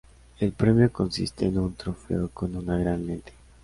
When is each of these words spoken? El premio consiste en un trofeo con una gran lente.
El 0.39 0.51
premio 0.53 0.91
consiste 0.91 1.45
en 1.45 1.59
un 1.59 1.75
trofeo 1.75 2.27
con 2.29 2.55
una 2.55 2.75
gran 2.75 3.05
lente. 3.05 3.33